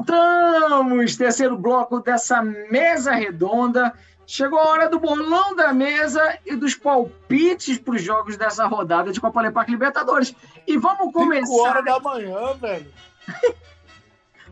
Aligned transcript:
Voltamos! 0.00 1.14
Terceiro 1.14 1.58
bloco 1.58 2.00
dessa 2.00 2.42
mesa 2.42 3.12
redonda. 3.12 3.92
Chegou 4.26 4.58
a 4.58 4.68
hora 4.70 4.88
do 4.88 4.98
bolão 4.98 5.54
da 5.54 5.74
mesa 5.74 6.38
e 6.46 6.56
dos 6.56 6.74
palpites 6.74 7.76
para 7.78 7.94
os 7.94 8.02
jogos 8.02 8.36
dessa 8.36 8.66
rodada 8.66 9.12
de 9.12 9.20
Copa 9.20 9.42
Lepac 9.42 9.70
Libertadores. 9.70 10.34
E 10.66 10.78
vamos 10.78 11.12
começar. 11.12 11.46
5 11.46 11.60
horas 11.60 11.84
da 11.84 12.00
manhã, 12.00 12.54
velho. 12.54 12.90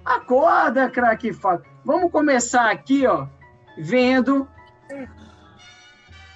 Acorda, 0.05 0.91
craque 0.91 1.33
Fábio. 1.33 1.65
Vamos 1.85 2.13
começar 2.13 2.71
aqui, 2.71 3.07
ó, 3.07 3.27
vendo 3.79 4.47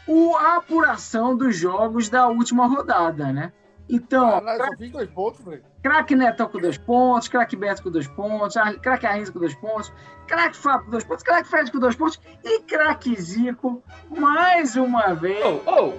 o, 0.07 0.37
a 0.37 0.57
apuração 0.57 1.37
dos 1.37 1.57
jogos 1.57 2.09
da 2.09 2.29
última 2.29 2.67
rodada, 2.67 3.31
né? 3.33 3.53
Então. 3.93 4.43
Ah, 4.47 4.57
só 4.57 4.77
fiz 4.79 4.91
dois 4.91 5.11
pontos, 5.11 5.45
velho. 5.45 5.63
Craque 5.83 6.17
Netão 6.17 6.49
com 6.49 6.59
dois 6.59 6.79
pontos, 6.79 7.29
craque 7.29 7.55
Beto 7.55 7.83
com 7.83 7.91
dois 7.91 8.07
pontos, 8.09 8.57
craque 8.81 9.07
Arrinza 9.07 9.31
com 9.31 9.39
dois 9.39 9.55
pontos, 9.57 9.93
craque 10.27 10.57
Fábio 10.57 10.87
com 10.87 10.91
dois 10.93 11.05
pontos, 11.05 11.23
craque 11.23 11.49
Fred 11.49 11.71
com 11.71 11.79
dois 11.79 11.95
pontos 11.95 12.21
e 12.43 12.61
craque 12.61 13.21
Zico 13.21 13.83
mais 14.09 14.77
uma 14.77 15.13
vez. 15.13 15.45
Oh, 15.45 15.61
oh. 15.71 15.93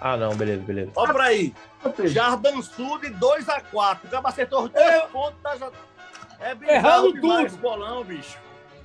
Ah, 0.00 0.16
não, 0.16 0.34
beleza, 0.34 0.62
beleza. 0.62 0.90
Olha 0.96 1.12
pra 1.12 1.24
aí. 1.24 1.54
Jardim 2.06 2.60
Sud 2.62 3.06
2x4. 3.06 3.98
O 4.04 4.08
cara 4.08 4.22
acertou 4.24 4.64
os 4.64 4.70
dois 4.70 5.02
pontos. 5.12 5.38
Tá. 5.42 5.70
É 6.40 6.74
Errado 6.74 7.12
tudo. 7.12 7.56
bolão, 7.58 8.02
bicho. 8.02 8.38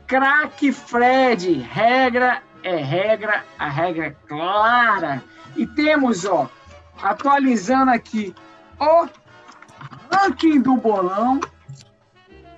Craque 0.05 0.71
Fred. 0.71 1.53
Regra 1.53 2.43
é 2.63 2.75
regra, 2.75 3.45
a 3.57 3.69
regra 3.69 4.07
é 4.07 4.15
clara. 4.27 5.23
E 5.55 5.65
temos, 5.65 6.25
ó, 6.25 6.49
atualizando 7.01 7.91
aqui 7.91 8.33
o 8.79 9.07
ranking 10.11 10.61
do 10.61 10.75
bolão. 10.77 11.39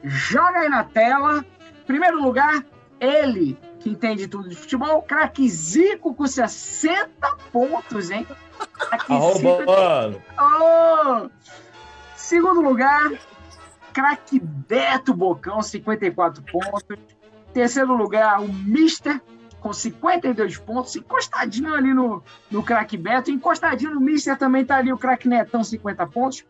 Joga 0.03 0.59
aí 0.59 0.69
na 0.69 0.83
tela. 0.83 1.45
Primeiro 1.85 2.21
lugar, 2.21 2.63
ele, 2.99 3.57
que 3.79 3.89
entende 3.89 4.27
tudo 4.27 4.49
de 4.49 4.55
futebol, 4.55 5.01
craque 5.01 5.47
Zico 5.49 6.13
com 6.13 6.27
60 6.27 7.07
pontos, 7.51 8.09
hein? 8.09 8.27
Arrombando. 9.09 10.21
Oh! 10.39 11.29
Segundo 12.15 12.61
lugar, 12.61 13.11
craque 13.93 14.39
Beto 14.39 15.13
Bocão, 15.13 15.61
54 15.61 16.43
pontos. 16.43 16.97
Terceiro 17.53 17.95
lugar, 17.95 18.41
o 18.41 18.51
Mister, 18.51 19.21
com 19.67 19.73
52 19.73 20.57
pontos, 20.59 20.95
encostadinho 20.95 21.75
ali 21.75 21.93
no, 21.93 22.23
no 22.49 22.63
craque 22.63 22.95
Beto. 22.95 23.29
Encostadinho 23.29 23.95
no 23.95 23.99
Mister 23.99 24.37
também 24.37 24.63
tá 24.63 24.77
ali 24.77 24.93
o 24.93 24.97
craque 24.97 25.27
Netão, 25.27 25.61
50 25.61 26.07
pontos. 26.07 26.45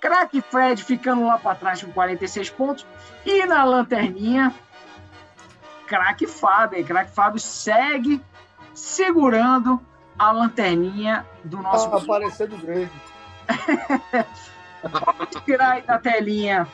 Craque 0.00 0.40
Fred 0.40 0.82
ficando 0.82 1.26
lá 1.26 1.36
para 1.36 1.54
trás 1.56 1.82
com 1.82 1.92
46 1.92 2.48
pontos. 2.50 2.86
E 3.26 3.44
na 3.44 3.64
lanterninha, 3.64 4.54
craque 5.86 6.26
Fábio. 6.26 6.82
Craque 6.86 7.10
Fábio 7.10 7.38
segue 7.38 8.22
segurando 8.72 9.78
a 10.18 10.32
lanterninha 10.32 11.26
do 11.44 11.58
nosso. 11.58 11.90
Tá 11.90 11.98
aparecendo 11.98 12.56
grande. 12.56 12.90
Vamos 14.82 15.44
tirar 15.44 15.72
aí 15.72 15.82
da 15.82 15.98
telinha 15.98 16.66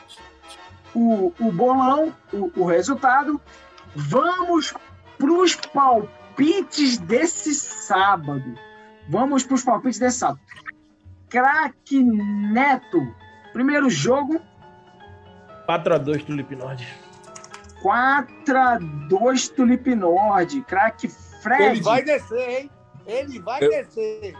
o, 0.95 1.33
o 1.37 1.51
bolão, 1.51 2.13
o, 2.31 2.49
o 2.55 2.65
resultado. 2.65 3.41
Vamos 3.93 4.73
para 5.21 5.31
os 5.31 5.55
palpites 5.55 6.97
desse 6.97 7.53
sábado. 7.53 8.55
Vamos 9.07 9.43
para 9.43 9.55
os 9.55 9.63
palpites 9.63 9.99
desse 9.99 10.17
sábado. 10.17 10.39
Craque 11.29 12.03
Neto. 12.03 13.15
Primeiro 13.53 13.89
jogo. 13.89 14.41
4x2 15.69 16.25
Tulip 16.25 16.55
Nord. 16.55 16.87
4x2 17.83 19.55
Tulip 19.55 19.95
Nord. 19.95 20.61
Craque 20.63 21.07
Fred. 21.41 21.63
Ele 21.63 21.81
vai 21.81 22.03
descer, 22.03 22.49
hein? 22.49 22.71
Ele 23.05 23.39
vai 23.39 23.63
Eu... 23.63 23.69
descer. 23.69 24.35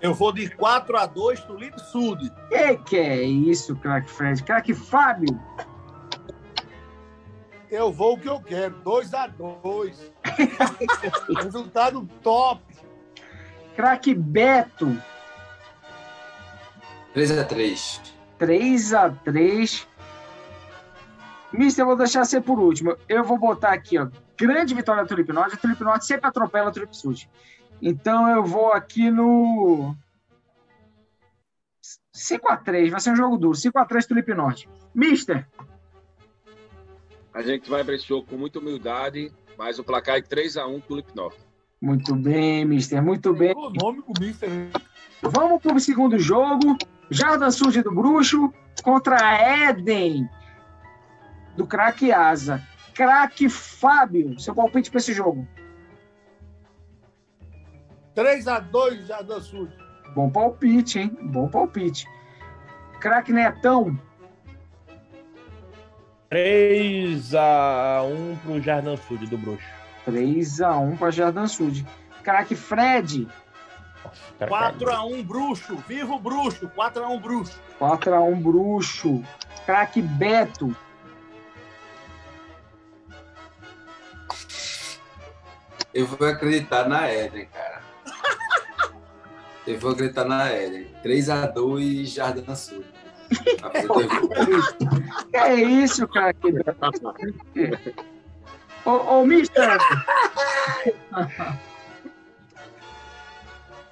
Eu 0.00 0.12
vou 0.12 0.32
de 0.32 0.50
4 0.50 0.96
x 0.98 1.08
2 1.14 1.40
Tulip 1.44 1.78
Sud. 1.80 2.30
Que 2.48 2.76
que 2.76 2.96
é 2.96 3.22
isso, 3.22 3.74
craque 3.76 4.10
Fred? 4.10 4.42
Craque 4.42 4.74
Fábio. 4.74 5.40
Eu 7.76 7.92
vou 7.92 8.14
o 8.14 8.18
que 8.18 8.26
eu 8.26 8.40
quero, 8.40 8.74
2 8.76 9.12
x 9.12 9.34
2 9.62 10.12
Resultado 11.44 12.08
top. 12.22 12.62
Craque 13.74 14.14
Beto. 14.14 14.96
3 17.12 17.30
x 17.32 17.48
3 17.48 18.02
3 18.38 18.92
x 18.94 19.16
3 19.24 19.88
Mister, 21.52 21.82
eu 21.82 21.86
vou 21.86 21.96
deixar 21.96 22.24
você 22.24 22.40
por 22.40 22.58
último. 22.58 22.96
Eu 23.06 23.22
vou 23.22 23.38
botar 23.38 23.74
aqui, 23.74 23.98
ó. 23.98 24.08
Grande 24.38 24.74
vitória 24.74 25.02
do 25.02 25.08
Tulip 25.08 25.30
Norte. 25.30 25.56
A 25.56 25.58
Tulip 25.58 25.82
Norte 25.82 26.06
sempre 26.06 26.26
atropela 26.28 26.70
o 26.70 26.72
Tulip 26.72 26.96
Sud. 26.96 27.28
Então 27.82 28.26
eu 28.30 28.42
vou 28.42 28.72
aqui 28.72 29.10
no 29.10 29.94
5x3, 32.14 32.90
vai 32.90 33.00
ser 33.00 33.10
um 33.10 33.16
jogo 33.16 33.36
duro. 33.36 33.54
5x3 33.54 34.06
Tulip 34.06 34.32
Norte. 34.32 34.66
Mister. 34.94 35.46
A 37.36 37.42
gente 37.42 37.68
vai 37.68 37.84
para 37.84 37.94
esse 37.94 38.06
jogo 38.06 38.26
com 38.26 38.38
muita 38.38 38.58
humildade, 38.58 39.30
mas 39.58 39.78
o 39.78 39.84
placar 39.84 40.16
é 40.16 40.22
3x1 40.22 40.82
Tulip 40.84 41.14
Norte. 41.14 41.38
Muito 41.78 42.16
bem, 42.16 42.64
Mister, 42.64 43.02
muito 43.02 43.34
bem. 43.34 43.50
Econômico, 43.50 44.10
Mister. 44.18 44.48
Vamos 45.20 45.60
para 45.60 45.76
o 45.76 45.80
segundo 45.80 46.18
jogo. 46.18 46.78
Jardim 47.10 47.50
Surge 47.50 47.82
do 47.82 47.94
Bruxo 47.94 48.50
contra 48.82 49.68
Eden 49.68 50.26
do 51.58 51.66
craque 51.66 52.10
Asa. 52.10 52.66
Craque 52.94 53.50
Fábio, 53.50 54.40
seu 54.40 54.54
palpite 54.54 54.90
para 54.90 55.00
esse 55.00 55.12
jogo? 55.12 55.46
3x2 58.14 59.04
Jardim 59.04 59.40
Sul. 59.42 59.68
Bom 60.14 60.30
palpite, 60.30 61.00
hein? 61.00 61.18
Bom 61.24 61.50
palpite. 61.50 62.08
Craque 62.98 63.30
Netão. 63.30 63.94
3x1 66.30 68.38
pro 68.42 68.60
Jardim 68.60 68.96
Sud 68.96 69.26
do 69.26 69.38
Bruxo. 69.38 69.64
3x1 70.06 70.98
para 70.98 71.10
Jardim 71.10 71.48
Sud. 71.48 71.86
Craque 72.22 72.56
Fred. 72.56 73.28
4x1 74.40 75.24
Bruxo. 75.24 75.76
Viva 75.88 76.14
o 76.14 76.18
Bruxo. 76.18 76.70
4x1 76.76 77.20
Bruxo. 77.20 77.60
4x1 77.80 78.42
Bruxo. 78.42 79.24
Craque 79.64 80.02
Beto. 80.02 80.76
Eu 85.94 86.06
vou 86.06 86.28
acreditar 86.28 86.88
na 86.88 87.10
Eden, 87.10 87.46
cara. 87.46 87.82
Eu 89.66 89.80
vou 89.80 89.92
acreditar 89.92 90.24
na 90.24 90.52
Eden. 90.52 90.88
3x2 91.02 92.06
Jardim 92.06 92.54
Sul. 92.54 92.84
Que 95.30 95.36
é 95.36 95.54
isso, 95.54 96.06
cara? 96.08 96.34
ô, 98.84 98.90
ô, 98.90 99.24
mister! 99.24 99.78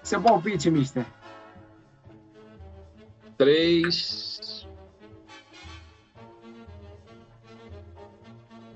Seu 0.02 0.20
palpite, 0.20 0.70
mister. 0.70 1.04
3... 3.38 4.66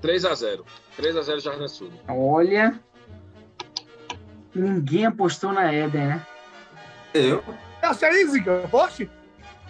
3 0.01 0.25
a 0.25 0.33
0. 0.33 0.65
3 0.95 1.17
a 1.17 1.21
0 1.21 1.39
Jardim 1.39 1.67
Sul. 1.67 1.91
Olha, 2.07 2.79
ninguém 4.55 5.05
apostou 5.05 5.51
na 5.51 5.73
Eden, 5.73 6.07
né? 6.07 6.25
Eu? 7.13 7.43
Essa 7.81 8.07
aí, 8.07 8.25
Zica, 8.27 8.63
aposte? 8.65 9.09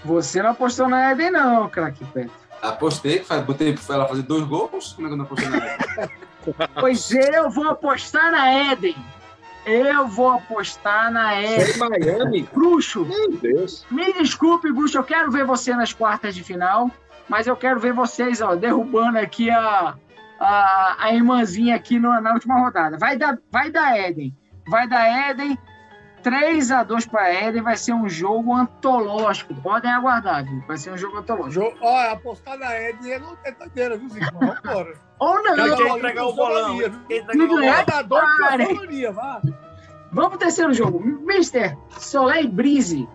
Você 0.04 0.42
não 0.42 0.52
apostou 0.52 0.88
na 0.88 1.12
Eden, 1.12 1.32
não, 1.32 1.68
craque 1.70 2.06
Petro. 2.06 2.32
Apostei, 2.62 3.24
botei 3.46 3.78
ela 3.90 4.08
fazer 4.08 4.24
dois 4.24 4.44
gols. 4.44 4.94
Como 4.94 5.08
é 5.08 5.10
que 5.10 5.14
eu 5.14 5.18
não 5.18 5.26
apostei 5.26 5.50
na 5.50 5.58
Eden? 5.58 6.10
pois 6.80 7.12
eu 7.12 7.50
vou 7.50 7.70
apostar 7.70 8.32
na 8.32 8.72
Eden. 8.72 8.96
Eu 9.66 10.08
vou 10.08 10.32
apostar 10.32 11.12
na 11.12 11.42
Eden. 11.42 11.78
Miami? 11.78 12.50
Bruxo. 12.54 13.06
Meu 13.06 13.32
Deus. 13.38 13.86
Me 13.92 14.14
desculpe, 14.14 14.72
Bruxo, 14.72 14.98
eu 14.98 15.04
quero 15.04 15.32
ver 15.32 15.46
você 15.46 15.74
nas 15.76 15.94
quartas 15.94 16.34
de 16.34 16.44
final, 16.44 16.90
mas 17.28 17.48
eu 17.48 17.56
quero 17.56 17.80
ver 17.80 17.94
vocês, 17.94 18.42
ó, 18.42 18.56
derrubando 18.56 19.20
aqui 19.20 19.50
a, 19.50 19.96
a, 20.40 20.96
a 21.00 21.14
irmãzinha 21.14 21.76
aqui 21.76 22.00
no, 22.00 22.20
na 22.22 22.34
última 22.34 22.60
rodada. 22.60 22.98
Vai 22.98 23.18
dar, 23.18 23.38
vai 23.52 23.70
dar 23.70 23.98
Eden. 23.98 24.36
Vai 24.68 24.88
dar 24.88 25.30
Eden 25.30 25.58
3 26.30 26.70
a 26.70 26.84
2 26.84 27.08
para 27.08 27.34
Éden 27.34 27.64
vai 27.64 27.76
ser 27.76 27.92
um 27.94 28.08
jogo 28.08 28.54
antológico. 28.54 29.56
Podem 29.56 29.90
aguardar, 29.90 30.46
viu? 30.46 30.64
Vai 30.68 30.78
ser 30.78 30.92
um 30.92 30.98
jogo 30.98 31.18
antológico. 31.18 31.76
Olha, 31.82 32.12
apostar 32.12 32.56
na 32.60 32.72
Éden 32.72 33.14
é 33.14 33.20
não 33.20 33.36
é 33.44 33.52
doideira, 33.52 33.98
viu, 33.98 34.08
Zico? 34.10 34.32
Vamos 34.40 34.60
embora. 34.60 34.94
Ou 35.18 35.44
não. 35.44 35.56
Quem 35.56 35.76
quer 35.76 35.98
entregar 35.98 36.28
o 36.28 36.34
bolão. 36.34 36.78
Vamos 40.12 40.30
pro 40.30 40.38
terceiro 40.38 40.72
jogo. 40.72 41.00
Mister, 41.04 41.76
Soleil 41.98 42.48
Brise. 42.48 43.10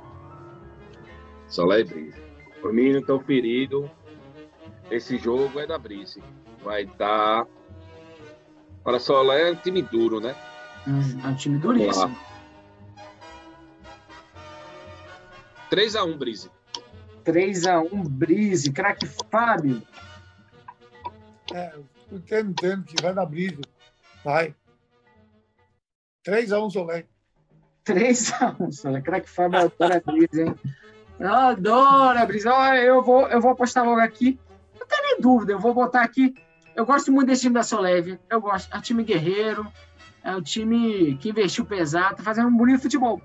Soleil 1.47 1.87
Brise. 1.87 2.21
Os 2.65 2.75
meninos 2.75 3.03
estão 3.03 3.21
feridos. 3.21 3.89
esse 4.91 5.19
jogo 5.19 5.61
é 5.61 5.69
da 5.69 5.79
Brise. 5.79 6.21
Vai 6.65 6.85
dar. 6.99 7.47
Para 8.83 8.99
Solé 8.99 9.51
é 9.51 9.53
um 9.53 9.57
time 9.57 9.83
duro, 9.83 10.19
né? 10.19 10.35
Um, 10.85 11.25
é 11.25 11.29
um 11.29 11.35
time 11.37 11.59
duríssimo. 11.59 12.34
3x1, 15.75 16.17
Brise. 16.17 16.51
3x1, 17.25 18.09
Brise. 18.09 18.73
Craque 18.73 19.07
Fábio. 19.31 19.83
É, 21.53 21.75
eu 21.75 22.19
entendo, 22.19 22.51
entendo 22.51 22.85
que 22.85 23.03
vai 23.03 23.13
dar 23.13 23.27
brisa. 23.27 23.61
Vai. 24.25 24.55
3x1 26.27 26.71
Solé. 26.71 27.07
3x1, 27.85 28.73
Solé. 28.73 29.01
Craque 29.01 29.29
Fábio 29.29 29.61
adora 29.61 29.97
a 29.97 30.13
brisa, 30.13 30.43
hein? 30.43 30.55
Eu 31.19 31.33
adoro 31.33 32.19
a 32.19 32.27
brisa. 32.27 32.53
Olha, 32.53 32.79
eu 32.79 33.03
vou, 33.03 33.29
eu 33.29 33.41
vou 33.41 33.51
apostar 33.51 33.85
logo 33.85 34.01
aqui. 34.01 34.39
Não 34.79 34.87
tem 34.87 35.03
nem 35.03 35.21
dúvida, 35.21 35.53
eu 35.53 35.59
vou 35.59 35.75
botar 35.75 36.03
aqui. 36.03 36.35
Eu 36.77 36.87
gosto 36.87 37.11
muito 37.11 37.29
desse 37.29 37.43
time 37.43 37.55
da 37.55 37.63
Solev. 37.63 38.19
Eu 38.31 38.41
gosto. 38.41 38.73
É 38.73 38.79
um 38.79 38.81
time 38.81 39.03
guerreiro. 39.03 39.67
É 40.23 40.35
um 40.35 40.43
time 40.43 41.17
que 41.19 41.29
investiu 41.29 41.67
pesado, 41.67 42.17
tá 42.17 42.23
fazendo 42.23 42.49
um 42.49 42.57
bonito 42.57 42.83
futebol. 42.83 43.21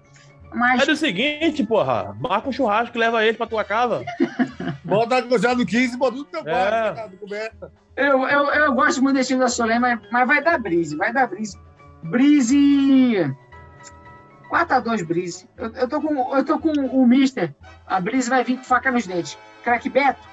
Mas 0.53 0.81
É 0.81 0.85
do 0.85 0.95
seguinte, 0.95 1.63
porra. 1.65 2.15
Marca 2.19 2.49
um 2.49 2.51
churrasco 2.51 2.97
e 2.97 2.99
leva 2.99 3.23
ele 3.25 3.37
pra 3.37 3.45
tua 3.47 3.63
casa. 3.63 4.03
Bota 4.83 5.23
já 5.39 5.53
no 5.53 5.65
15 5.65 5.93
e 5.93 5.97
bota 5.97 6.17
tudo 6.17 6.25
no 6.25 6.31
teu 6.31 6.39
É. 6.41 6.43
quarto, 6.43 6.95
tá, 6.95 7.17
coberta. 7.19 7.71
eu, 7.95 8.27
eu, 8.27 8.45
eu 8.53 8.73
gosto 8.73 9.01
muito 9.03 9.15
desse 9.17 9.27
time 9.29 9.39
da 9.39 9.47
Solev, 9.47 9.79
mas, 9.79 9.99
mas 10.11 10.27
vai 10.27 10.43
dar 10.43 10.57
brise, 10.57 10.95
vai 10.97 11.13
dar 11.13 11.27
brise. 11.27 11.55
Brise. 12.01 13.35
4x2 14.49 15.05
Brise. 15.05 15.47
Eu, 15.55 15.71
eu, 15.73 15.87
tô 15.87 16.01
com, 16.01 16.35
eu 16.35 16.43
tô 16.43 16.57
com 16.59 16.71
o 16.71 17.05
Mister. 17.05 17.53
A 17.85 17.99
Brise 18.01 18.29
vai 18.31 18.43
vir 18.43 18.57
com 18.57 18.63
faca 18.63 18.89
nos 18.89 19.05
dentes. 19.05 19.37
Craque 19.63 19.89
Beto. 19.89 20.27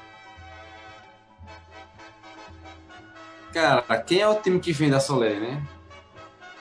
Cara, 3.52 3.82
quem 4.02 4.20
é 4.20 4.28
o 4.28 4.34
time 4.36 4.58
que 4.60 4.72
vem 4.72 4.90
da 4.90 5.00
Solé, 5.00 5.34
né? 5.38 5.62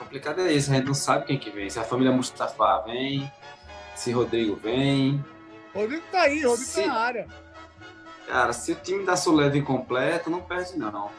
Complicado 0.06 0.40
é 0.40 0.52
isso, 0.52 0.70
a 0.70 0.74
gente 0.76 0.86
não 0.86 0.94
sabe 0.94 1.26
quem 1.26 1.36
que 1.36 1.50
vem. 1.50 1.68
Se 1.68 1.80
a 1.80 1.82
família 1.82 2.12
Mustafa 2.12 2.82
vem, 2.82 3.30
se 3.96 4.12
Rodrigo 4.12 4.54
vem. 4.54 5.22
Rodrigo 5.74 6.04
tá 6.12 6.22
aí, 6.22 6.44
Rodrigo 6.44 6.70
Sim. 6.70 6.82
tá 6.82 6.86
na 6.86 6.98
área. 7.00 7.26
Cara, 8.28 8.52
se 8.52 8.70
o 8.70 8.76
time 8.76 9.04
da 9.04 9.16
Solé 9.16 9.50
vir 9.50 9.64
completo, 9.64 10.30
não 10.30 10.40
perde 10.40 10.78
não. 10.78 11.10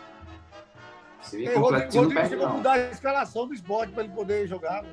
Se 1.22 1.36
vir 1.36 1.54
completo, 1.54 1.60
o 1.60 1.64
Rodrigo, 1.64 1.92
time 1.92 2.06
não 2.06 2.14
perde 2.14 2.36
não. 2.38 2.58
mudar 2.58 2.74
a 2.74 2.78
escalação 2.90 3.46
do 3.46 3.54
esporte 3.54 3.92
para 3.92 4.06
ele 4.06 4.14
poder 4.14 4.48
jogar. 4.48 4.86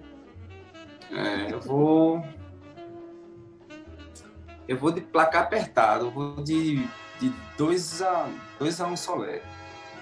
É, 1.13 1.53
eu 1.53 1.61
vou. 1.61 2.27
Eu 4.67 4.77
vou 4.77 4.91
de 4.91 5.03
placar 5.03 5.43
apertado, 5.43 6.07
eu 6.07 6.11
vou 6.11 6.43
de 6.43 6.85
2 7.57 8.03
a 8.03 8.29
2 8.59 8.81
a 8.81 8.87
1 8.89 8.93
um 8.93 8.97
Solé. 8.97 9.41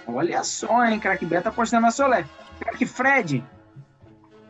Olha 0.07 0.43
só, 0.43 0.83
hein? 0.87 0.99
Craque 0.99 1.27
Beto 1.27 1.51
apostando 1.51 1.83
na 1.83 1.91
Solé. 1.91 2.25
Craque 2.59 2.87
Fred. 2.87 3.45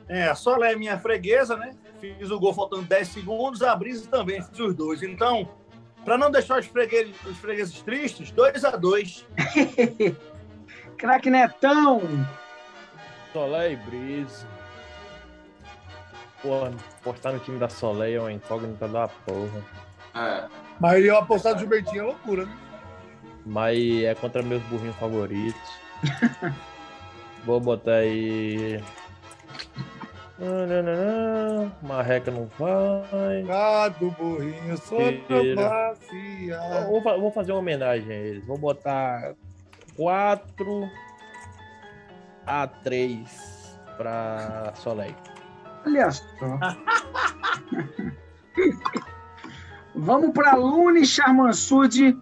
É, 0.08 0.24
a 0.24 0.34
Solé 0.34 0.72
é 0.72 0.76
minha 0.76 0.98
freguesa, 0.98 1.56
né? 1.56 1.74
Fiz 2.00 2.30
o 2.30 2.38
gol 2.38 2.52
faltando 2.52 2.82
10 2.82 3.08
segundos, 3.08 3.62
a 3.62 3.74
Brisa 3.76 4.08
também, 4.08 4.42
fiz 4.42 4.58
os 4.58 4.74
dois. 4.74 5.02
Então, 5.02 5.48
para 6.04 6.18
não 6.18 6.30
deixar 6.30 6.58
os 6.58 6.66
fregueses, 6.66 7.14
os 7.24 7.38
fregueses 7.38 7.80
tristes, 7.82 8.30
2 8.32 8.64
a 8.64 8.76
2 8.76 9.26
Craque 10.98 11.30
Netão. 11.30 12.00
Solé 13.32 13.72
e 13.72 13.76
Brise. 13.76 14.46
Porra, 16.42 16.72
postar 17.02 17.32
no 17.32 17.38
time 17.38 17.58
da 17.58 17.68
Solé 17.68 18.12
é 18.12 18.20
uma 18.20 18.32
incógnita 18.32 18.88
da 18.88 19.06
porra. 19.08 19.64
É, 20.14 20.48
Mas 20.80 21.04
eu 21.04 21.16
apostar 21.16 21.54
no 21.54 21.60
Gilbertinho 21.60 22.02
é 22.02 22.04
loucura, 22.06 22.44
né? 22.46 22.56
Mas 23.46 24.02
é 24.02 24.14
contra 24.14 24.42
meus 24.42 24.62
burrinhos 24.64 24.96
favoritos. 24.96 25.60
Vou 27.44 27.60
botar 27.60 27.96
aí. 27.96 28.82
Marreca 31.82 32.30
não 32.30 32.48
vai. 32.58 33.42
Gado, 33.42 34.10
burrinho, 34.12 34.76
passear. 35.54 36.86
Vou, 36.86 37.02
vou 37.02 37.30
fazer 37.32 37.52
uma 37.52 37.60
homenagem 37.60 38.10
a 38.10 38.14
eles. 38.14 38.46
Vou 38.46 38.58
botar 38.58 39.34
4 39.96 40.88
a 42.46 42.66
3 42.66 43.78
pra 43.96 44.72
Soleil. 44.74 45.14
Olha 45.86 46.10
só. 46.10 46.24
Vamos 49.94 50.30
para 50.32 50.54
Lune 50.54 51.04
Charmansud. 51.04 52.18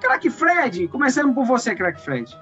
Craque 0.00 0.30
Fred. 0.30 0.86
Começando 0.88 1.34
por 1.34 1.44
você, 1.44 1.74
Craque 1.74 2.00
Fred. 2.00 2.38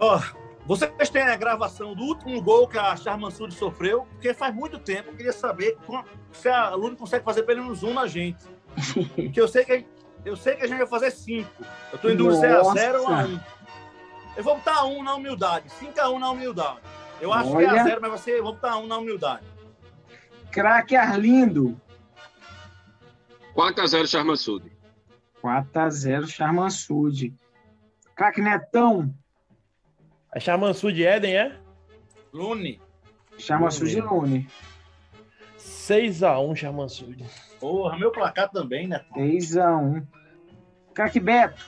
Ó, 0.00 0.20
vocês 0.66 1.10
têm 1.10 1.22
a 1.22 1.36
gravação 1.36 1.94
do 1.94 2.02
último 2.04 2.40
gol 2.40 2.66
que 2.66 2.78
a 2.78 2.96
Charmansud 2.96 3.52
sofreu, 3.54 4.06
porque 4.12 4.32
faz 4.32 4.54
muito 4.54 4.78
tempo. 4.78 5.10
Eu 5.10 5.16
queria 5.16 5.32
saber 5.32 5.76
como- 5.86 6.04
se 6.32 6.48
a 6.48 6.70
Lune 6.74 6.96
consegue 6.96 7.24
fazer 7.24 7.42
pelo 7.42 7.62
menos 7.62 7.82
um 7.82 7.92
na 7.92 8.06
gente. 8.06 8.44
Porque 9.14 9.40
eu 9.40 9.46
sei 9.46 9.64
que, 9.64 9.86
eu 10.24 10.36
sei 10.36 10.56
que 10.56 10.64
a 10.64 10.66
gente 10.66 10.78
vai 10.78 10.86
fazer 10.86 11.10
cinco. 11.12 11.48
Eu 11.92 11.98
tô 11.98 12.08
em 12.10 12.16
dúvida 12.16 12.40
se 12.40 12.46
é 12.46 12.56
a. 12.56 12.62
0 12.64 13.02
ou 13.02 13.08
a 13.08 13.24
1. 13.24 13.40
Eu 14.36 14.42
vou 14.42 14.56
botar 14.56 14.84
um 14.84 15.00
na 15.02 15.14
humildade. 15.14 15.70
5 15.70 16.00
a 16.00 16.10
1 16.10 16.18
na 16.18 16.30
humildade. 16.30 16.80
Eu 17.20 17.32
acho 17.32 17.50
que 17.50 17.62
é 17.64 17.68
Olha. 17.68 17.82
a 17.82 17.84
0, 17.84 18.00
mas 18.00 18.26
eu 18.26 18.42
vou 18.42 18.52
botar 18.54 18.76
um 18.78 18.86
na 18.88 18.98
humildade. 18.98 19.46
Craque 20.50 20.96
Arlindo. 20.96 21.80
4x0 23.54 24.06
Charmansud. 24.08 24.72
4x0 25.40 26.26
Charmansud. 26.26 27.32
Craque 28.16 28.40
Netão. 28.40 29.14
A 30.34 30.40
Charmansud 30.40 31.00
Eden 31.00 31.36
é 31.36 31.56
Lune. 32.32 32.80
Charmansud 33.38 34.00
Lune. 34.00 34.48
6x1 35.56 36.56
Charmansud. 36.56 37.24
Porra, 37.60 37.96
meu 37.96 38.10
placar 38.10 38.50
também, 38.50 38.88
né? 38.88 39.04
3x1. 39.14 40.04
Craque 40.92 41.20
Beto. 41.20 41.64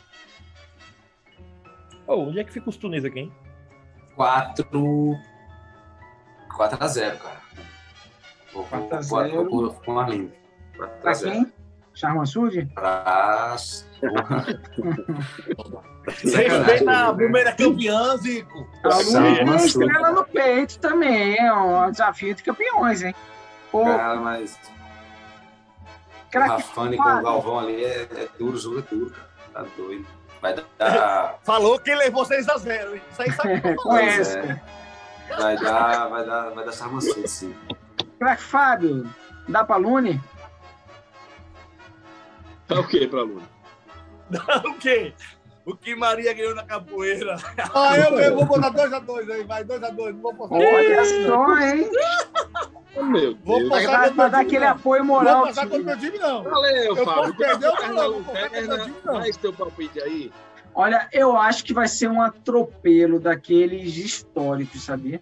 Ô, 2.09 2.15
onde 2.23 2.41
é 2.41 2.45
que 2.45 2.53
fica 2.53 2.69
os 2.69 2.77
Tunis 2.77 3.05
aqui, 3.05 3.21
hein? 3.21 3.33
4 4.17 4.65
4 6.57 6.85
a 6.85 6.89
0, 6.89 7.19
cara. 7.19 7.41
Vou, 8.53 8.65
vou, 8.65 8.89
4 8.89 8.97
a 8.97 9.01
vou, 9.01 9.21
0. 9.25 9.51
vou, 9.51 9.71
vou 9.71 9.75
com 9.75 9.95
o 9.95 9.99
Arlindo. 10.01 10.33
4 10.77 10.97
a 10.97 11.01
Pra 11.01 11.15
0. 11.15 11.53
Quem? 11.97 12.01
Charmansud? 12.01 12.67
Pra... 12.75 13.57
Respeita 16.07 17.09
a 17.09 17.15
primeira 17.15 17.53
campeã, 17.53 18.17
Zico. 18.19 18.67
A 18.85 18.89
Lune 18.89 19.05
tem 19.05 19.37
Charmansud. 19.37 19.67
estrela 19.67 20.11
no 20.13 20.25
peito 20.25 20.79
também. 20.79 21.39
É 21.39 21.53
um 21.53 21.91
desafio 21.91 22.35
de 22.35 22.43
campeões, 22.43 23.03
hein? 23.03 23.15
Ô, 23.73 23.85
Cara, 23.85 24.17
mas 24.17 24.59
Rafane 26.45 26.97
com 26.97 27.03
o. 27.03 27.23
Galvão 27.23 27.59
ali 27.61 27.85
é, 27.85 28.03
é 28.03 28.29
duro, 28.39 28.59
jogo 28.59 28.79
é 28.79 28.83
duro, 28.83 29.11
cara. 29.11 29.29
Tá 29.53 29.65
doido. 29.77 30.07
Vai 30.43 30.55
dar. 30.55 31.39
Falou 31.43 31.79
que 31.79 31.95
levou 31.95 32.25
6 32.25 32.49
a 32.49 32.59
0. 32.59 32.97
Isso 32.97 33.23
aí 33.23 33.33
sabe. 33.33 33.75
Conhece. 33.77 34.39
é, 34.39 34.61
vai 35.39 35.57
dar. 35.57 36.09
Vai 36.09 36.27
dar. 36.27 36.51
Vai 36.51 36.65
dar 36.65 36.73
Charmansud, 36.73 37.29
sim. 37.29 37.55
Craque 38.19 38.43
Fábio. 38.43 39.09
Dá 39.49 39.65
pra 39.65 39.77
Lune? 39.77 40.21
Tá 42.69 42.81
o 42.81 42.87
quê 42.87 43.07
pra 43.07 43.23
Luna? 43.23 43.43
o 44.65 44.75
quê? 44.75 45.13
O 45.65 45.75
que 45.77 45.95
Maria 45.97 46.33
ganhou 46.33 46.55
na 46.55 46.63
capoeira. 46.65 47.37
Ah, 47.75 47.97
eu, 47.97 48.19
eu 48.19 48.35
vou 48.37 48.45
botar 48.47 48.71
2x2 48.73 49.31
aí, 49.31 49.45
vai, 49.45 49.65
2x2. 49.65 50.13
Não 50.13 50.21
vou 50.21 50.31
apostar. 50.33 50.59
Olha 50.59 51.05
só, 51.27 51.59
hein? 51.59 51.91
Oh, 52.95 53.03
meu 53.03 53.37
Vou 53.45 53.59
Deus. 53.59 53.69
passar 53.71 53.99
Vai, 53.99 54.11
vai 54.11 54.31
dar 54.31 54.41
aquele 54.41 54.65
não. 54.65 54.73
apoio 54.73 55.01
Não 55.01 55.07
moral. 55.07 55.37
vou 55.39 55.47
passar 55.49 55.63
contra 55.67 55.83
o 55.83 55.85
meu 55.85 55.99
time, 55.99 56.19
não. 56.19 56.43
Valeu, 56.45 56.85
Eu 56.97 56.97
Fábio. 57.05 57.15
posso 57.23 57.35
perder 57.37 57.73
Perna 57.77 57.89
não, 57.95 58.13
vou 58.13 58.23
passar 58.35 58.51
contra 58.51 58.75
o 58.75 58.79
time, 58.85 58.97
não. 59.05 59.21
Dá 59.21 59.27
teu 59.41 59.53
palpite 59.53 60.01
aí. 60.01 60.33
Olha, 60.75 61.09
eu 61.13 61.37
acho 61.37 61.65
que 61.65 61.73
vai 61.75 61.89
ser 61.89 62.09
um 62.09 62.23
atropelo 62.23 63.19
daqueles 63.19 63.97
históricos, 63.97 64.83
sabia? 64.83 65.21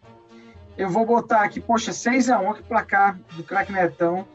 Eu 0.77 0.89
vou 0.91 1.07
botar 1.07 1.43
aqui, 1.43 1.61
poxa, 1.61 1.91
6x1, 1.93 2.55
que 2.57 2.63
placar 2.65 3.19
do 3.33 3.43
craque 3.45 3.73
Netão. 3.73 4.27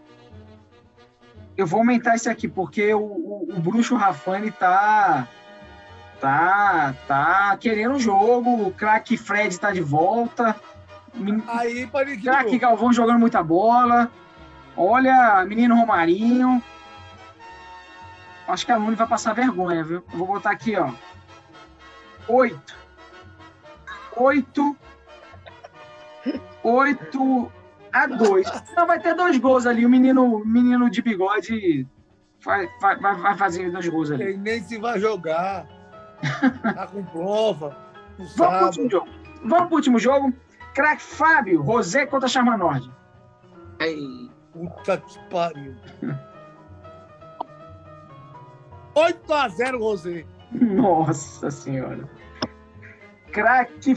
Eu 1.60 1.68
vou 1.68 1.80
aumentar 1.80 2.16
isso 2.16 2.30
aqui, 2.30 2.48
porque 2.48 2.94
o, 2.94 3.02
o, 3.02 3.48
o 3.50 3.60
Bruxo 3.60 3.94
Rafani 3.98 4.50
tá, 4.50 5.28
tá, 6.22 6.96
tá 7.06 7.58
querendo 7.60 7.96
o 7.96 8.00
jogo, 8.00 8.66
o 8.66 8.72
craque 8.72 9.18
Fred 9.18 9.60
tá 9.60 9.70
de 9.70 9.82
volta, 9.82 10.56
Aí, 11.50 11.86
craque 12.24 12.58
Galvão 12.58 12.94
jogando 12.94 13.20
muita 13.20 13.44
bola. 13.44 14.10
Olha, 14.78 15.44
menino 15.46 15.76
Romarinho. 15.76 16.64
Acho 18.48 18.66
que 18.66 18.72
a 18.72 18.78
Lune 18.78 18.96
vai 18.96 19.06
passar 19.06 19.34
vergonha, 19.34 19.84
viu? 19.84 20.02
Eu 20.14 20.18
vou 20.18 20.28
botar 20.28 20.52
aqui, 20.52 20.78
ó. 20.78 20.94
Oito. 22.30 22.74
Oito. 24.16 24.78
Oito 26.64 27.52
a 27.94 28.08
dois. 28.08 28.48
Não, 28.76 28.88
vai 28.88 29.00
ter 29.00 29.16
dois 29.16 29.38
gols 29.38 29.66
ali. 29.66 29.86
O 29.86 29.90
menino, 29.90 30.44
menino 30.46 30.90
de 30.90 31.02
bigode 31.02 31.88
vai, 32.44 32.68
vai, 32.82 32.98
vai 33.00 33.38
fazer 33.38 33.72
dois 33.72 33.88
gols 33.88 34.12
ali. 34.12 34.24
Ele 34.24 34.38
nem 34.38 34.62
se 34.62 34.78
vai 34.78 35.00
jogar. 35.00 35.68
Tá 36.62 36.88
com 36.88 37.04
prova. 37.06 37.78
Vamos 38.36 38.58
pro 38.58 38.66
último 38.66 38.90
jogo. 38.90 39.08
Vamos 39.46 39.68
pro 39.68 39.76
último 39.76 40.00
jogo. 40.00 40.34
Craque 40.74 41.02
Fábio, 41.02 41.62
Rosé 41.62 42.06
contra 42.06 42.28
Charma 42.28 42.58
Nord. 42.58 42.92
Ei, 43.80 44.30
Puta 44.52 44.98
que 44.98 45.20
pariu. 45.30 45.76
8x0, 48.96 49.80
Rosé. 49.80 50.26
Nossa 50.52 51.52
senhora. 51.52 52.10
Craque 53.32 53.96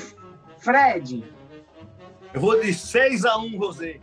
Fred. 0.58 1.24
Eu 2.34 2.40
vou 2.40 2.60
de 2.60 2.68
6x1, 2.68 3.58
Rosé. 3.58 4.00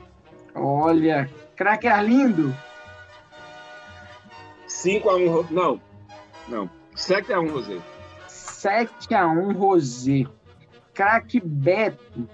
Olha. 0.55 1.29
Craque 1.55 1.87
Arlindo. 1.87 2.55
5x1. 4.67 5.27
Ro- 5.29 5.47
Não. 5.49 5.81
Não. 6.47 6.69
7x1, 6.95 7.49
Rosé. 7.51 7.81
7x1 8.27 9.55
Rosé. 9.57 10.23
Craque 10.93 11.39
Beto. 11.39 12.29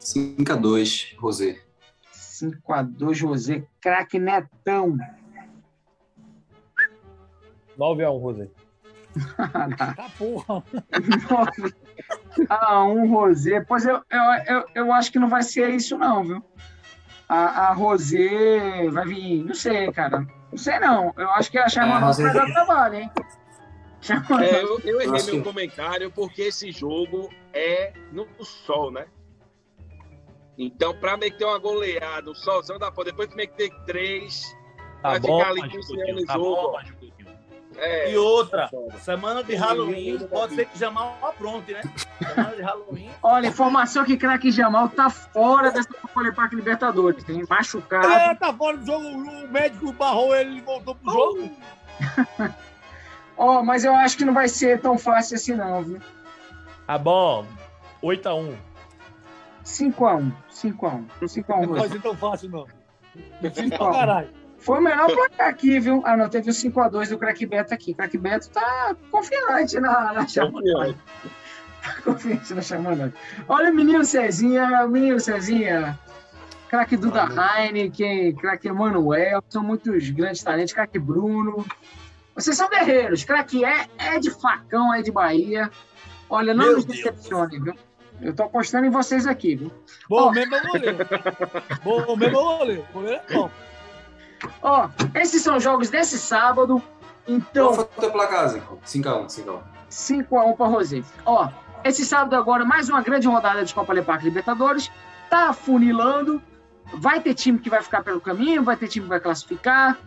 5x2, 0.00 1.16
Rosé. 1.18 1.60
5x2 2.12 3.24
Rosé. 3.26 3.64
Craque 3.80 4.18
Netão. 4.18 4.96
9x1, 7.78 8.20
Rosé. 8.20 8.48
Tá 9.96 10.08
porra. 10.16 10.62
9x1 12.46 13.10
Rosé. 13.10 13.60
Pois 13.60 13.84
eu, 13.84 14.02
eu, 14.10 14.22
eu, 14.56 14.64
eu 14.74 14.92
acho 14.92 15.10
que 15.12 15.18
não 15.18 15.28
vai 15.28 15.42
ser 15.42 15.70
isso, 15.70 15.96
não, 15.98 16.22
viu? 16.24 16.44
A, 17.28 17.68
a 17.68 17.72
Rosé 17.72 18.88
vai 18.90 19.04
vir. 19.06 19.44
Não 19.44 19.54
sei, 19.54 19.90
cara. 19.92 20.26
Não 20.50 20.58
sei, 20.58 20.78
não. 20.78 21.12
Eu 21.16 21.30
acho 21.32 21.50
que 21.50 21.58
a 21.58 21.68
Charma 21.68 21.96
É, 21.96 21.98
vai 21.98 22.06
Rosé- 22.08 22.32
dar 22.32 22.46
trabalho, 22.46 22.94
hein? 22.96 23.10
É, 24.40 24.62
eu, 24.62 24.80
eu 24.84 25.00
errei 25.00 25.14
Acho 25.16 25.34
meu 25.34 25.42
comentário 25.44 26.10
porque 26.10 26.42
esse 26.42 26.70
jogo 26.70 27.28
é 27.52 27.92
no 28.12 28.26
sol, 28.44 28.90
né? 28.90 29.06
Então, 30.56 30.94
pra 30.98 31.16
meter 31.16 31.44
uma 31.44 31.58
goleada, 31.58 32.30
o 32.30 32.34
solzão 32.34 32.78
da 32.78 32.90
porra, 32.90 33.06
depois 33.06 33.28
que 33.28 33.36
meter 33.36 33.70
três, 33.86 34.42
Tá 35.02 35.10
Vai 35.10 35.20
bom, 35.20 35.38
ficar 35.38 35.50
ali 35.50 35.60
tá 36.26 36.32
jogo. 36.34 36.72
bom. 36.72 36.78
É. 37.78 38.12
E 38.12 38.16
outra, 38.16 38.68
foda. 38.68 38.98
semana 38.98 39.42
de 39.42 39.54
Halloween, 39.54 40.18
pode 40.28 40.54
ser 40.54 40.66
que 40.66 40.78
Jamal 40.78 41.16
apronte, 41.22 41.72
né? 41.72 41.82
Semana 42.18 42.56
de 42.56 42.62
Halloween. 42.62 43.10
Olha, 43.22 43.46
informação 43.46 44.04
que 44.04 44.16
craque 44.16 44.50
Jamal 44.50 44.88
tá 44.88 45.08
fora 45.08 45.70
dessa 45.70 45.88
Copa 45.88 46.32
Parque 46.32 46.56
Libertadores. 46.56 47.22
Tem 47.24 47.44
machucado. 47.48 48.08
É, 48.08 48.34
tá 48.34 48.52
fora 48.52 48.76
do 48.76 48.84
jogo. 48.84 49.06
O 49.06 49.48
médico 49.48 49.92
barrou 49.92 50.34
ele, 50.34 50.50
ele 50.50 50.60
voltou 50.62 50.94
pro 50.94 51.12
jogo. 51.12 51.50
Ó, 53.36 53.62
mas 53.62 53.84
eu 53.84 53.94
acho 53.94 54.16
que 54.16 54.24
não 54.24 54.34
vai 54.34 54.48
ser 54.48 54.80
tão 54.80 54.98
fácil 54.98 55.36
assim, 55.36 55.54
não, 55.54 55.82
viu? 55.82 56.00
Tá 56.86 56.98
bom. 56.98 57.46
8x1. 58.02 58.56
5x1. 59.64 60.32
5x1. 60.50 61.04
5x1. 61.20 61.66
Não 61.66 61.74
vai 61.74 61.88
ser 61.88 62.02
tão 62.02 62.16
fácil, 62.16 62.50
não. 62.50 62.66
Difícil 63.40 63.68
pra 63.70 63.78
5x1. 63.78 63.92
caralho. 63.92 64.37
Foi 64.58 64.78
o 64.78 64.82
melhor 64.82 65.06
placar 65.06 65.48
aqui, 65.48 65.78
viu? 65.78 66.02
Ah, 66.04 66.16
não, 66.16 66.28
teve 66.28 66.50
o 66.50 66.52
5x2 66.52 67.10
do 67.10 67.18
craque 67.18 67.46
Beto 67.46 67.72
aqui. 67.72 67.94
Craque 67.94 68.18
Beto 68.18 68.50
tá 68.50 68.94
confiante 69.10 69.78
na, 69.78 70.12
na 70.12 70.26
chamada. 70.26 70.94
Tá 71.82 72.02
confiante 72.04 72.54
na 72.54 72.62
chamada. 72.62 73.14
Olha 73.48 73.70
o 73.70 73.74
menino 73.74 74.04
Cezinha, 74.04 74.84
o 74.84 74.88
menino 74.88 75.20
Cezinha. 75.20 75.98
Craque 76.68 76.96
Duda 76.96 77.26
Heineken, 77.26 78.34
craque 78.34 78.68
Emanuel, 78.68 79.42
são 79.48 79.62
muitos 79.62 80.10
grandes 80.10 80.42
talentos. 80.42 80.74
Craque 80.74 80.98
Bruno. 80.98 81.64
Vocês 82.34 82.56
são 82.56 82.68
guerreiros. 82.68 83.24
Craque 83.24 83.64
é, 83.64 83.86
é 83.96 84.18
de 84.18 84.30
facão, 84.30 84.92
é 84.92 85.02
de 85.02 85.10
Bahia. 85.10 85.70
Olha, 86.28 86.52
não 86.52 86.66
Meu 86.66 86.76
nos 86.76 86.84
decepcione, 86.84 87.58
viu? 87.58 87.74
Eu 88.20 88.34
tô 88.34 88.42
apostando 88.42 88.86
em 88.86 88.90
vocês 88.90 89.26
aqui, 89.26 89.54
viu? 89.54 89.72
Bom 90.08 90.28
Ó. 90.28 90.32
mesmo 90.32 90.54
é 90.56 90.60
o. 90.60 92.04
Bom 92.04 92.16
mesmo 92.16 92.38
é 92.38 92.84
o 92.94 93.08
é 93.08 93.22
bom. 93.32 93.50
Ó, 94.62 94.88
esses 95.14 95.42
são 95.42 95.58
jogos 95.58 95.90
desse 95.90 96.18
sábado. 96.18 96.82
Então, 97.26 97.74
Qual 97.74 97.88
foi 97.94 98.08
o 98.08 98.12
placar, 98.12 98.48
Zico? 98.48 98.78
5x1, 98.86 99.26
5x1. 99.26 99.60
5x1 99.90 100.56
para 100.56 100.66
Rosé. 100.66 101.02
Ó, 101.24 101.48
esse 101.84 102.04
sábado 102.04 102.34
agora, 102.36 102.64
mais 102.64 102.88
uma 102.88 103.02
grande 103.02 103.28
rodada 103.28 103.64
de 103.64 103.74
Copa 103.74 103.92
Leparque 103.92 104.24
Libertadores. 104.24 104.90
Tá 105.30 105.50
afunilando. 105.50 106.42
Vai 106.94 107.20
ter 107.20 107.34
time 107.34 107.58
que 107.58 107.68
vai 107.68 107.82
ficar 107.82 108.02
pelo 108.02 108.20
caminho, 108.20 108.62
vai 108.62 108.76
ter 108.76 108.88
time 108.88 109.04
que 109.04 109.10
vai 109.10 109.20
classificar. 109.20 109.98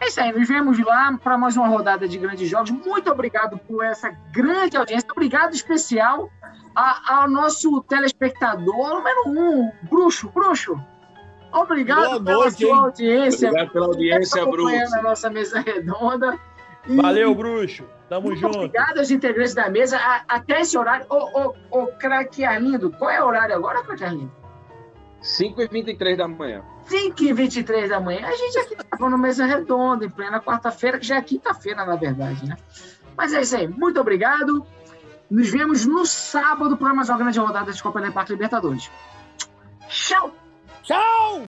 É 0.00 0.08
isso 0.08 0.20
aí, 0.20 0.32
nos 0.32 0.48
vemos 0.48 0.78
lá 0.80 1.16
para 1.22 1.38
mais 1.38 1.56
uma 1.56 1.68
rodada 1.68 2.08
de 2.08 2.18
grandes 2.18 2.48
jogos. 2.48 2.70
Muito 2.70 3.10
obrigado 3.10 3.56
por 3.58 3.84
essa 3.84 4.10
grande 4.32 4.76
audiência. 4.76 5.08
Obrigado 5.12 5.54
especial 5.54 6.28
ao 6.74 7.28
nosso 7.28 7.80
telespectador 7.82 8.94
número 8.94 9.28
um, 9.28 9.72
Bruxo. 9.88 10.28
Bruxo, 10.30 10.80
obrigado 11.52 12.00
Boa 12.00 12.24
pela 12.24 12.38
noite, 12.44 12.66
sua 12.66 12.78
audiência. 12.78 13.48
Obrigado 13.48 13.72
pela 13.72 13.86
audiência, 13.86 14.42
acompanhando 14.42 14.80
Bruce. 14.80 14.98
a 14.98 15.02
nossa 15.02 15.30
mesa 15.30 15.60
redonda. 15.60 16.38
E- 16.88 16.96
Valeu, 16.96 17.34
bruxo. 17.34 17.84
Tamo 18.08 18.26
muito 18.28 18.40
junto. 18.40 18.56
obrigado 18.58 18.98
aos 18.98 19.10
integrantes 19.10 19.54
da 19.54 19.68
mesa. 19.70 19.96
A- 19.98 20.24
até 20.28 20.60
esse 20.60 20.76
horário. 20.76 21.06
Ô, 21.08 21.16
ô, 21.16 21.54
ô, 21.70 21.86
craque 21.98 22.44
Arlindo, 22.44 22.90
qual 22.90 23.10
é 23.10 23.22
o 23.22 23.26
horário 23.26 23.54
agora, 23.54 23.82
craque 23.82 24.04
Arlindo? 24.04 24.32
5h23 25.22 26.16
da 26.16 26.26
manhã. 26.26 26.62
5h23 26.88 27.88
da 27.88 28.00
manhã. 28.00 28.26
A 28.26 28.34
gente 28.34 28.58
aqui 28.58 28.74
estava 28.74 29.08
no 29.08 29.16
mesa 29.16 29.46
redonda, 29.46 30.04
em 30.04 30.10
plena 30.10 30.40
quarta-feira, 30.40 30.98
que 30.98 31.06
já 31.06 31.16
é 31.16 31.22
quinta-feira, 31.22 31.84
na 31.86 31.94
verdade, 31.96 32.44
né? 32.46 32.56
Mas 33.16 33.32
é 33.32 33.40
isso 33.42 33.56
aí. 33.56 33.68
Muito 33.68 34.00
obrigado. 34.00 34.66
Nos 35.30 35.48
vemos 35.48 35.86
no 35.86 36.04
sábado 36.04 36.76
para 36.76 36.92
mais 36.92 37.08
uma 37.08 37.18
grande 37.18 37.38
rodada 37.38 37.72
de 37.72 37.82
Copa 37.82 38.02
Parque 38.10 38.32
Libertadores. 38.32 38.90
Tchau! 39.88 40.34
Tchau! 40.82 41.46